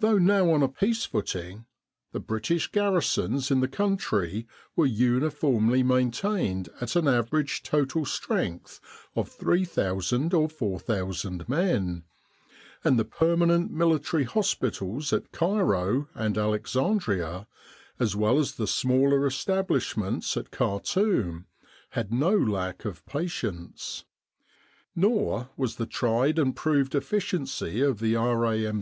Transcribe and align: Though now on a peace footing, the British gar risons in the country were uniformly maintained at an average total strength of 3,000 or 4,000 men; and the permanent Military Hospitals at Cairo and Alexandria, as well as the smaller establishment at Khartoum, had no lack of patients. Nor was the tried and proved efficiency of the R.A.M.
Though 0.00 0.16
now 0.16 0.50
on 0.50 0.62
a 0.62 0.68
peace 0.68 1.04
footing, 1.04 1.66
the 2.12 2.20
British 2.20 2.68
gar 2.72 2.90
risons 2.92 3.50
in 3.50 3.60
the 3.60 3.68
country 3.68 4.46
were 4.76 4.86
uniformly 4.86 5.82
maintained 5.82 6.70
at 6.80 6.96
an 6.96 7.06
average 7.06 7.62
total 7.62 8.06
strength 8.06 8.80
of 9.14 9.28
3,000 9.28 10.32
or 10.32 10.48
4,000 10.48 11.46
men; 11.50 12.04
and 12.82 12.98
the 12.98 13.04
permanent 13.04 13.70
Military 13.70 14.24
Hospitals 14.24 15.12
at 15.12 15.32
Cairo 15.32 16.08
and 16.14 16.38
Alexandria, 16.38 17.46
as 17.98 18.16
well 18.16 18.38
as 18.38 18.54
the 18.54 18.66
smaller 18.66 19.26
establishment 19.26 20.34
at 20.34 20.50
Khartoum, 20.50 21.44
had 21.90 22.10
no 22.10 22.34
lack 22.34 22.86
of 22.86 23.04
patients. 23.04 24.06
Nor 24.96 25.50
was 25.58 25.76
the 25.76 25.84
tried 25.84 26.38
and 26.38 26.56
proved 26.56 26.94
efficiency 26.94 27.82
of 27.82 27.98
the 28.00 28.16
R.A.M. 28.16 28.80